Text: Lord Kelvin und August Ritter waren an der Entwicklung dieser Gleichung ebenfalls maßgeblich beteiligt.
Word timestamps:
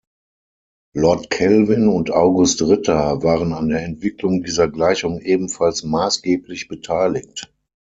Lord 0.95 1.29
Kelvin 1.29 1.87
und 1.87 2.09
August 2.09 2.63
Ritter 2.63 3.21
waren 3.21 3.53
an 3.53 3.69
der 3.69 3.83
Entwicklung 3.85 4.41
dieser 4.41 4.67
Gleichung 4.67 5.19
ebenfalls 5.21 5.83
maßgeblich 5.83 6.67
beteiligt. 6.67 7.53